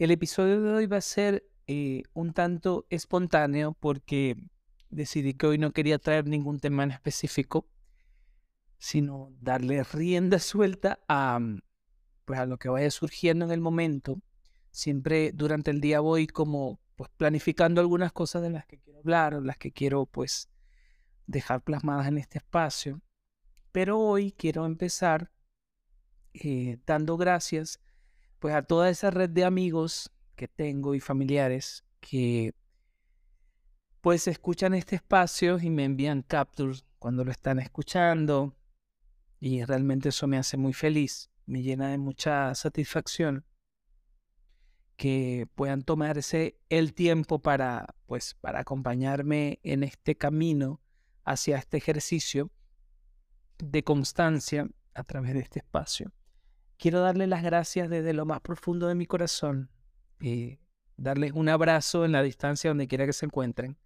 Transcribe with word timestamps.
El 0.00 0.12
episodio 0.12 0.62
de 0.62 0.72
hoy 0.72 0.86
va 0.86 0.96
a 0.96 1.02
ser 1.02 1.46
eh, 1.66 2.04
un 2.14 2.32
tanto 2.32 2.86
espontáneo 2.88 3.76
porque 3.78 4.34
decidí 4.88 5.34
que 5.34 5.46
hoy 5.46 5.58
no 5.58 5.72
quería 5.72 5.98
traer 5.98 6.26
ningún 6.26 6.58
tema 6.58 6.84
en 6.84 6.92
específico, 6.92 7.68
sino 8.78 9.30
darle 9.42 9.84
rienda 9.84 10.38
suelta 10.38 11.00
a, 11.06 11.38
mm, 11.38 11.60
pues, 12.24 12.40
a 12.40 12.46
lo 12.46 12.56
que 12.56 12.70
vaya 12.70 12.90
surgiendo 12.90 13.44
en 13.44 13.50
el 13.50 13.60
momento. 13.60 14.22
Siempre 14.70 15.32
durante 15.32 15.70
el 15.70 15.82
día 15.82 16.00
voy 16.00 16.26
como 16.26 16.80
pues 16.96 17.10
planificando 17.18 17.82
algunas 17.82 18.10
cosas 18.10 18.40
de 18.40 18.48
las 18.48 18.64
que 18.64 18.78
quiero 18.78 19.00
hablar, 19.00 19.34
las 19.42 19.58
que 19.58 19.70
quiero 19.70 20.06
pues 20.06 20.48
dejar 21.26 21.60
plasmadas 21.60 22.06
en 22.06 22.16
este 22.16 22.38
espacio. 22.38 23.02
Pero 23.70 23.98
hoy 23.98 24.32
quiero 24.32 24.64
empezar 24.64 25.30
eh, 26.32 26.78
dando 26.86 27.18
gracias 27.18 27.80
pues 28.40 28.54
a 28.54 28.62
toda 28.62 28.88
esa 28.88 29.10
red 29.10 29.30
de 29.30 29.44
amigos 29.44 30.10
que 30.34 30.48
tengo 30.48 30.94
y 30.94 31.00
familiares 31.00 31.84
que 32.00 32.54
pues 34.00 34.26
escuchan 34.26 34.74
este 34.74 34.96
espacio 34.96 35.58
y 35.60 35.68
me 35.68 35.84
envían 35.84 36.22
captures 36.22 36.84
cuando 36.98 37.22
lo 37.22 37.30
están 37.30 37.60
escuchando 37.60 38.56
y 39.38 39.62
realmente 39.64 40.08
eso 40.08 40.26
me 40.26 40.38
hace 40.38 40.56
muy 40.56 40.72
feliz, 40.72 41.30
me 41.46 41.62
llena 41.62 41.88
de 41.88 41.98
mucha 41.98 42.54
satisfacción 42.54 43.44
que 44.96 45.46
puedan 45.54 45.82
tomarse 45.82 46.58
el 46.70 46.94
tiempo 46.94 47.40
para 47.40 47.94
pues 48.06 48.34
para 48.34 48.60
acompañarme 48.60 49.60
en 49.62 49.82
este 49.82 50.16
camino 50.16 50.80
hacia 51.24 51.58
este 51.58 51.76
ejercicio 51.76 52.50
de 53.58 53.84
constancia 53.84 54.66
a 54.94 55.04
través 55.04 55.34
de 55.34 55.40
este 55.40 55.58
espacio. 55.60 56.12
Quiero 56.80 57.00
darles 57.00 57.28
las 57.28 57.42
gracias 57.42 57.90
desde 57.90 58.14
lo 58.14 58.24
más 58.24 58.40
profundo 58.40 58.86
de 58.86 58.94
mi 58.94 59.04
corazón 59.04 59.68
y 60.18 60.58
darles 60.96 61.32
un 61.32 61.50
abrazo 61.50 62.06
en 62.06 62.12
la 62.12 62.22
distancia 62.22 62.70
donde 62.70 62.88
quiera 62.88 63.04
que 63.04 63.12
se 63.12 63.26
encuentren. 63.26 63.76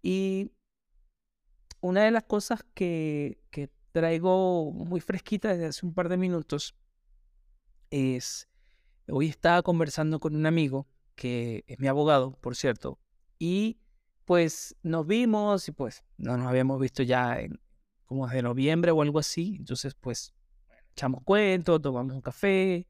Y 0.00 0.52
una 1.82 2.04
de 2.04 2.10
las 2.10 2.24
cosas 2.24 2.64
que, 2.72 3.42
que 3.50 3.68
traigo 3.92 4.72
muy 4.72 5.00
fresquita 5.02 5.50
desde 5.50 5.66
hace 5.66 5.84
un 5.84 5.92
par 5.92 6.08
de 6.08 6.16
minutos 6.16 6.74
es, 7.90 8.48
hoy 9.10 9.28
estaba 9.28 9.60
conversando 9.60 10.18
con 10.18 10.34
un 10.34 10.46
amigo 10.46 10.88
que 11.14 11.62
es 11.66 11.78
mi 11.78 11.88
abogado, 11.88 12.38
por 12.40 12.56
cierto, 12.56 12.98
y 13.38 13.78
pues 14.24 14.74
nos 14.82 15.06
vimos 15.06 15.68
y 15.68 15.72
pues 15.72 16.04
no 16.16 16.38
nos 16.38 16.46
habíamos 16.46 16.80
visto 16.80 17.02
ya 17.02 17.38
en 17.38 17.60
como 18.06 18.26
de 18.28 18.40
noviembre 18.40 18.92
o 18.92 19.02
algo 19.02 19.18
así, 19.18 19.56
entonces 19.58 19.94
pues 19.94 20.32
echamos 20.92 21.22
cuentos, 21.24 21.82
tomamos 21.82 22.14
un 22.14 22.20
café, 22.20 22.86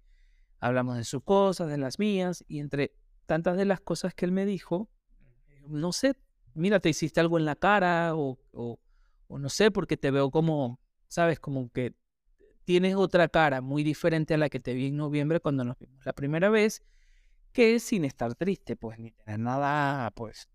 hablamos 0.61 0.97
de 0.97 1.05
sus 1.05 1.22
cosas, 1.22 1.69
de 1.69 1.78
las 1.78 1.98
mías, 1.98 2.45
y 2.48 2.58
entre 2.58 2.95
tantas 3.27 3.56
de 3.56 3.64
las 3.64 3.81
cosas 3.81 4.14
que 4.14 4.25
él 4.25 4.33
me 4.33 4.45
dijo, 4.45 4.91
no 5.69 5.92
sé, 5.92 6.14
mira, 6.55 6.80
te 6.80 6.91
hiciste 6.91 7.20
algo 7.20 7.39
en 7.39 7.45
la 7.45 7.56
cara 7.56 8.14
o, 8.14 8.39
o, 8.53 8.78
no 9.28 9.48
sé, 9.48 9.70
porque 9.70 9.97
te 9.97 10.11
veo 10.11 10.30
como, 10.30 10.80
sabes, 11.08 11.41
como 11.41 11.70
que 11.70 11.95
tienes 12.64 12.97
otra 12.97 13.28
cara 13.28 13.61
muy 13.61 13.83
diferente 13.83 14.34
a 14.34 14.39
la 14.39 14.48
que 14.48 14.61
te 14.61 14.75
vi 14.75 14.89
en 14.89 14.97
noviembre 14.97 15.41
cuando 15.41 15.64
nos 15.64 15.78
vimos 15.78 16.05
la 16.05 16.12
primera 16.12 16.50
vez, 16.50 16.83
que 17.53 17.80
sin 17.80 18.05
estar 18.05 18.34
triste, 18.34 18.77
pues 18.77 18.98
ni 18.98 19.11
tener 19.12 19.39
nada, 19.41 20.11
pues, 20.12 20.48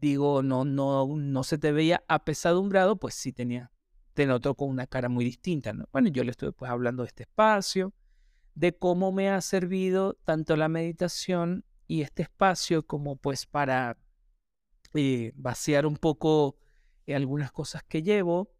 digo, 0.00 0.42
no, 0.42 0.64
no, 0.64 1.06
no 1.06 1.44
se 1.44 1.58
te 1.58 1.72
veía 1.72 2.02
apesadumbrado, 2.08 2.96
pues 2.96 3.14
sí 3.14 3.32
tenía 3.32 3.70
te 4.14 4.26
noto 4.26 4.54
con 4.54 4.70
una 4.70 4.86
cara 4.86 5.08
muy 5.08 5.24
distinta. 5.24 5.72
¿no? 5.72 5.86
Bueno, 5.92 6.08
yo 6.08 6.24
le 6.24 6.30
estoy 6.30 6.52
pues 6.52 6.70
hablando 6.70 7.02
de 7.02 7.08
este 7.08 7.24
espacio, 7.24 7.92
de 8.54 8.76
cómo 8.76 9.12
me 9.12 9.28
ha 9.28 9.40
servido 9.40 10.14
tanto 10.24 10.56
la 10.56 10.68
meditación 10.68 11.64
y 11.86 12.02
este 12.02 12.22
espacio 12.22 12.86
como 12.86 13.16
pues 13.16 13.46
para 13.46 13.98
eh, 14.94 15.32
vaciar 15.34 15.86
un 15.86 15.96
poco 15.96 16.56
eh, 17.06 17.14
algunas 17.14 17.52
cosas 17.52 17.82
que 17.82 18.02
llevo. 18.02 18.52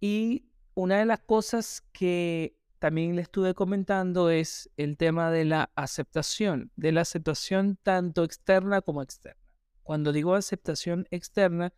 Y 0.00 0.46
una 0.74 0.98
de 0.98 1.06
las 1.06 1.20
cosas 1.20 1.82
que 1.92 2.56
también 2.78 3.16
le 3.16 3.22
estuve 3.22 3.54
comentando 3.54 4.28
es 4.30 4.68
el 4.76 4.96
tema 4.96 5.30
de 5.30 5.44
la 5.44 5.70
aceptación, 5.76 6.72
de 6.76 6.92
la 6.92 7.02
aceptación 7.02 7.78
tanto 7.82 8.24
externa 8.24 8.82
como 8.82 9.02
externa. 9.02 9.40
Cuando 9.82 10.12
digo 10.12 10.34
aceptación 10.34 11.06
externa, 11.10 11.72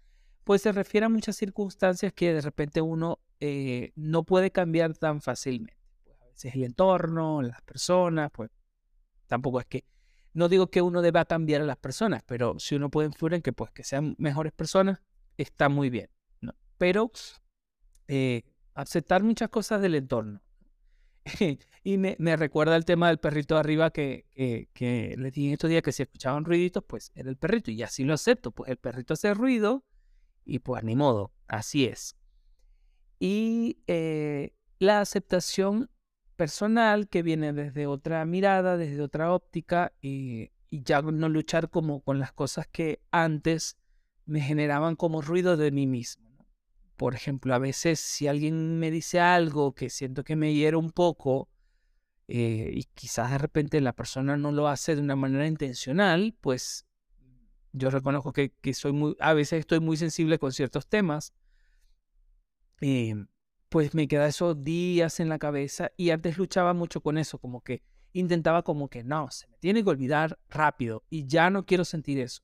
pues 0.44 0.62
se 0.62 0.72
refiere 0.72 1.06
a 1.06 1.09
muchas 1.09 1.37
circunstancias 1.37 2.12
que 2.12 2.34
de 2.34 2.41
repente 2.41 2.81
uno 2.81 3.19
eh, 3.41 3.93
no 3.97 4.25
puede 4.25 4.50
cambiar 4.50 4.97
tan 4.97 5.21
fácilmente. 5.21 5.77
Pues 6.05 6.21
a 6.21 6.27
veces 6.27 6.55
el 6.55 6.65
entorno, 6.65 7.43
las 7.43 7.62
personas, 7.62 8.31
pues 8.31 8.50
tampoco 9.27 9.60
es 9.60 9.66
que, 9.66 9.84
no 10.34 10.49
digo 10.49 10.69
que 10.69 10.83
uno 10.83 11.00
deba 11.00 11.25
cambiar 11.25 11.62
a 11.62 11.65
las 11.65 11.78
personas, 11.78 12.22
pero 12.27 12.59
si 12.59 12.75
uno 12.75 12.91
puede 12.91 13.09
influir 13.09 13.34
en 13.34 13.43
que, 13.43 13.53
pues, 13.53 13.71
que 13.71 13.84
sean 13.84 14.15
mejores 14.19 14.53
personas, 14.53 15.00
está 15.38 15.69
muy 15.69 15.91
bien. 15.91 16.10
¿no? 16.41 16.54
Pero 16.77 17.10
eh, 18.09 18.43
aceptar 18.75 19.22
muchas 19.22 19.49
cosas 19.49 19.81
del 19.81 19.94
entorno. 19.94 20.43
y 21.84 21.97
me, 21.97 22.37
recuerda 22.37 22.77
el 22.77 22.84
tema 22.84 23.09
del 23.09 23.19
perrito 23.19 23.54
de 23.54 23.60
arriba 23.60 23.91
que, 23.91 24.27
que, 24.34 24.69
que 24.75 25.15
les 25.16 25.33
dije 25.33 25.54
estos 25.54 25.71
días 25.71 25.83
que 25.83 25.93
si 25.93 26.03
escuchaban 26.03 26.44
ruiditos, 26.44 26.84
pues 26.87 27.12
era 27.15 27.31
el 27.31 27.37
perrito. 27.37 27.71
Y 27.71 27.83
así 27.83 28.04
lo 28.04 28.12
acepto. 28.12 28.50
Pues 28.50 28.71
el 28.71 28.77
perrito 28.77 29.15
hace 29.15 29.33
ruido 29.33 29.84
y 30.44 30.60
pues 30.60 30.84
ni 30.84 30.97
modo, 30.97 31.32
así 31.49 31.84
es. 31.84 32.16
Y 33.19 33.78
eh, 33.87 34.55
la 34.78 35.00
aceptación 35.00 35.91
personal 36.37 37.09
que 37.09 37.22
viene 37.22 37.53
desde 37.53 37.87
otra 37.87 38.25
mirada, 38.25 38.77
desde 38.77 39.00
otra 39.00 39.33
óptica 39.33 39.93
y, 40.00 40.50
ya 40.71 41.03
no 41.03 41.28
luchar 41.28 41.71
como 41.71 42.00
con 42.03 42.19
las 42.19 42.33
cosas 42.33 42.66
que 42.66 43.00
antes 43.12 43.78
me 44.27 44.41
generaban 44.41 44.97
como 44.97 45.22
ruido 45.22 45.56
de 45.56 45.71
mí 45.71 45.87
mismo. 45.87 46.49
Por 46.97 47.15
ejemplo, 47.15 47.54
a 47.54 47.59
veces 47.59 48.00
si 48.00 48.27
alguien 48.27 48.81
me 48.81 48.91
dice 48.91 49.21
algo 49.21 49.72
que 49.72 49.88
siento 49.88 50.25
que 50.25 50.34
me 50.34 50.53
hiera 50.53 50.77
un 50.77 50.91
poco 50.91 51.49
eh, 52.27 52.72
y 52.75 52.84
quizás 52.94 53.31
de 53.31 53.38
repente 53.38 53.81
la 53.81 53.93
persona 53.93 54.37
no 54.37 54.50
lo 54.50 54.66
hace 54.66 54.97
de 54.97 55.03
una 55.03 55.15
manera 55.15 55.47
intencional, 55.47 56.37
pues 56.41 56.87
yo 57.74 57.90
reconozco 57.90 58.32
que, 58.32 58.52
soy 58.72 58.92
muy, 58.92 59.16
a 59.18 59.34
veces 59.34 59.60
estoy 59.60 59.80
muy 59.80 59.96
sensible 59.96 60.38
con 60.38 60.52
ciertos 60.52 60.86
temas. 60.86 61.34
Em, 62.80 63.26
pues 63.68 63.94
me 63.94 64.06
queda 64.06 64.28
esos 64.28 64.62
días 64.62 65.18
en 65.18 65.28
la 65.28 65.40
cabeza 65.40 65.90
y 65.96 66.10
antes 66.10 66.38
luchaba 66.38 66.72
mucho 66.72 67.00
con 67.00 67.18
eso, 67.18 67.38
como 67.38 67.62
que 67.62 67.82
intentaba 68.12 68.62
como 68.62 68.88
que 68.88 69.02
no, 69.02 69.28
se 69.32 69.48
me 69.48 69.58
tiene 69.58 69.82
que 69.82 69.90
olvidar 69.90 70.38
rápido 70.48 71.02
y 71.10 71.26
ya 71.26 71.50
no 71.50 71.66
quiero 71.66 71.84
sentir 71.84 72.20
eso. 72.20 72.42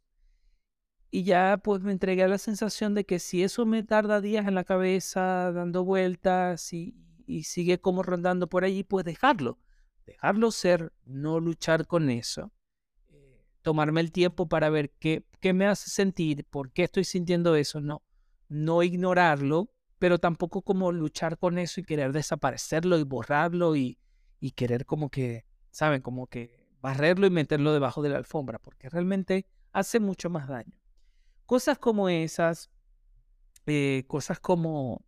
Y 1.12 1.22
ya 1.22 1.60
pues 1.62 1.80
me 1.82 1.92
entregué 1.92 2.24
a 2.24 2.28
la 2.28 2.38
sensación 2.38 2.94
de 2.94 3.04
que 3.06 3.20
si 3.20 3.44
eso 3.44 3.66
me 3.66 3.84
tarda 3.84 4.20
días 4.20 4.48
en 4.48 4.56
la 4.56 4.64
cabeza, 4.64 5.52
dando 5.52 5.84
vueltas 5.84 6.72
y, 6.72 6.96
y 7.26 7.44
sigue 7.44 7.80
como 7.80 8.02
rondando 8.02 8.48
por 8.48 8.64
allí, 8.64 8.82
pues 8.82 9.04
dejarlo, 9.04 9.60
dejarlo 10.06 10.50
ser, 10.50 10.92
no 11.04 11.38
luchar 11.38 11.86
con 11.86 12.10
eso 12.10 12.52
tomarme 13.62 14.00
el 14.00 14.12
tiempo 14.12 14.48
para 14.48 14.70
ver 14.70 14.90
qué, 14.98 15.24
qué 15.40 15.52
me 15.52 15.66
hace 15.66 15.90
sentir, 15.90 16.44
por 16.44 16.72
qué 16.72 16.84
estoy 16.84 17.04
sintiendo 17.04 17.54
eso, 17.56 17.80
no, 17.80 18.02
no 18.48 18.82
ignorarlo, 18.82 19.70
pero 19.98 20.18
tampoco 20.18 20.62
como 20.62 20.92
luchar 20.92 21.38
con 21.38 21.58
eso 21.58 21.80
y 21.80 21.84
querer 21.84 22.12
desaparecerlo 22.12 22.98
y 22.98 23.04
borrarlo 23.04 23.76
y, 23.76 23.98
y 24.40 24.52
querer 24.52 24.86
como 24.86 25.10
que, 25.10 25.44
¿saben? 25.70 26.00
Como 26.00 26.26
que 26.26 26.66
barrerlo 26.80 27.26
y 27.26 27.30
meterlo 27.30 27.72
debajo 27.72 28.02
de 28.02 28.08
la 28.08 28.16
alfombra, 28.16 28.58
porque 28.58 28.88
realmente 28.88 29.46
hace 29.72 30.00
mucho 30.00 30.30
más 30.30 30.48
daño. 30.48 30.78
Cosas 31.44 31.78
como 31.78 32.08
esas, 32.08 32.70
eh, 33.66 34.04
cosas 34.06 34.40
como, 34.40 35.04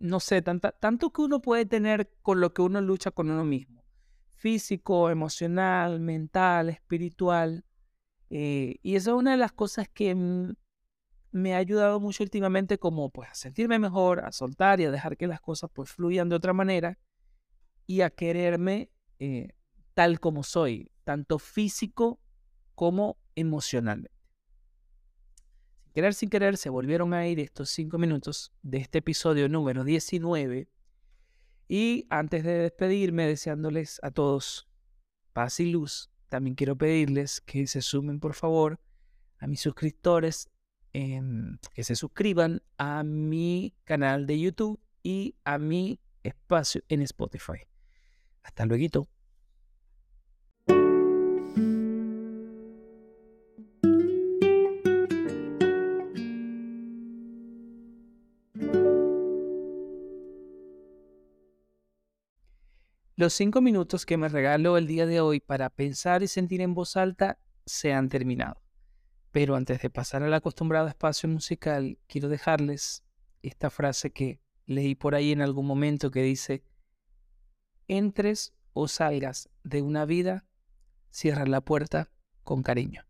no 0.00 0.18
sé, 0.18 0.42
tanto 0.42 1.12
que 1.12 1.22
uno 1.22 1.40
puede 1.40 1.66
tener 1.66 2.10
con 2.22 2.40
lo 2.40 2.52
que 2.52 2.62
uno 2.62 2.80
lucha 2.80 3.12
con 3.12 3.30
uno 3.30 3.44
mismo 3.44 3.81
físico, 4.42 5.08
emocional, 5.08 6.00
mental, 6.00 6.68
espiritual. 6.68 7.64
Eh, 8.28 8.76
y 8.82 8.96
esa 8.96 9.12
es 9.12 9.16
una 9.16 9.30
de 9.30 9.36
las 9.36 9.52
cosas 9.52 9.88
que 9.88 10.16
me 11.30 11.54
ha 11.54 11.58
ayudado 11.58 12.00
mucho 12.00 12.24
últimamente 12.24 12.76
como 12.76 13.10
pues 13.10 13.30
a 13.30 13.34
sentirme 13.34 13.78
mejor, 13.78 14.18
a 14.18 14.32
soltar 14.32 14.80
y 14.80 14.84
a 14.84 14.90
dejar 14.90 15.16
que 15.16 15.28
las 15.28 15.40
cosas 15.40 15.70
pues 15.72 15.90
fluyan 15.90 16.28
de 16.28 16.34
otra 16.34 16.52
manera 16.52 16.98
y 17.86 18.00
a 18.00 18.10
quererme 18.10 18.90
eh, 19.20 19.50
tal 19.94 20.18
como 20.18 20.42
soy, 20.42 20.90
tanto 21.04 21.38
físico 21.38 22.18
como 22.74 23.18
emocionalmente. 23.36 24.10
Sin 25.84 25.92
querer, 25.92 26.14
sin 26.14 26.30
querer, 26.30 26.56
se 26.56 26.68
volvieron 26.68 27.14
a 27.14 27.28
ir 27.28 27.38
estos 27.38 27.70
cinco 27.70 27.96
minutos 27.96 28.52
de 28.62 28.78
este 28.78 28.98
episodio 28.98 29.48
número 29.48 29.84
19 29.84 30.68
y 31.72 32.06
antes 32.10 32.44
de 32.44 32.52
despedirme, 32.58 33.26
deseándoles 33.26 33.98
a 34.02 34.10
todos 34.10 34.68
paz 35.32 35.58
y 35.58 35.72
luz, 35.72 36.10
también 36.28 36.54
quiero 36.54 36.76
pedirles 36.76 37.40
que 37.40 37.66
se 37.66 37.80
sumen, 37.80 38.20
por 38.20 38.34
favor, 38.34 38.78
a 39.38 39.46
mis 39.46 39.60
suscriptores, 39.60 40.50
que 40.92 41.82
se 41.82 41.96
suscriban 41.96 42.60
a 42.76 43.04
mi 43.04 43.74
canal 43.84 44.26
de 44.26 44.38
YouTube 44.38 44.78
y 45.02 45.34
a 45.44 45.56
mi 45.56 45.98
espacio 46.22 46.82
en 46.90 47.00
Spotify. 47.00 47.66
Hasta 48.42 48.66
luego. 48.66 49.08
Los 63.22 63.34
cinco 63.34 63.60
minutos 63.60 64.04
que 64.04 64.16
me 64.16 64.28
regaló 64.28 64.76
el 64.76 64.88
día 64.88 65.06
de 65.06 65.20
hoy 65.20 65.38
para 65.38 65.70
pensar 65.70 66.24
y 66.24 66.26
sentir 66.26 66.60
en 66.60 66.74
voz 66.74 66.96
alta 66.96 67.38
se 67.64 67.92
han 67.92 68.08
terminado. 68.08 68.60
Pero 69.30 69.54
antes 69.54 69.80
de 69.80 69.90
pasar 69.90 70.24
al 70.24 70.34
acostumbrado 70.34 70.88
espacio 70.88 71.28
musical, 71.28 72.00
quiero 72.08 72.28
dejarles 72.28 73.04
esta 73.40 73.70
frase 73.70 74.10
que 74.10 74.40
leí 74.66 74.96
por 74.96 75.14
ahí 75.14 75.30
en 75.30 75.40
algún 75.40 75.68
momento 75.68 76.10
que 76.10 76.24
dice, 76.24 76.64
entres 77.86 78.54
o 78.72 78.88
salgas 78.88 79.48
de 79.62 79.82
una 79.82 80.04
vida, 80.04 80.44
cierra 81.10 81.46
la 81.46 81.60
puerta 81.60 82.10
con 82.42 82.64
cariño. 82.64 83.04